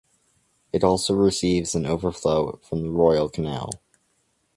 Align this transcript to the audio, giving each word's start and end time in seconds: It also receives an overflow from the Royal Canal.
It 0.73 0.83
also 0.83 1.13
receives 1.13 1.75
an 1.75 1.85
overflow 1.85 2.57
from 2.63 2.81
the 2.81 2.89
Royal 2.89 3.29
Canal. 3.29 3.69